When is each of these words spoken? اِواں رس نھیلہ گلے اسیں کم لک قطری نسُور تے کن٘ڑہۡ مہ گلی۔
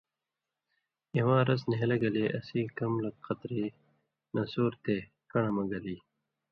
اِواں 1.17 1.41
رس 1.47 1.61
نھیلہ 1.69 1.97
گلے 2.03 2.25
اسیں 2.37 2.67
کم 2.77 2.93
لک 3.03 3.15
قطری 3.25 3.63
نسُور 4.35 4.73
تے 4.83 4.95
کن٘ڑہۡ 5.29 5.53
مہ 5.55 5.63
گلی۔ 5.71 5.95